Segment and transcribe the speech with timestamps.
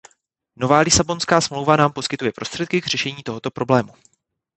[0.55, 3.91] Nová Lisabonská smlouva nám poskytuje prostředky k řešení tohoto problému.